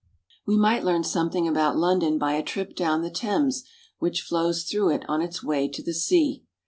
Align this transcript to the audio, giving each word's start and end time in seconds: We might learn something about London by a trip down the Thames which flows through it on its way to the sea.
We 0.47 0.57
might 0.57 0.83
learn 0.83 1.03
something 1.03 1.47
about 1.47 1.77
London 1.77 2.17
by 2.17 2.33
a 2.33 2.41
trip 2.41 2.75
down 2.75 3.03
the 3.03 3.11
Thames 3.11 3.63
which 3.99 4.21
flows 4.23 4.63
through 4.63 4.89
it 4.89 5.05
on 5.07 5.21
its 5.21 5.43
way 5.43 5.67
to 5.67 5.83
the 5.83 5.93
sea. 5.93 6.41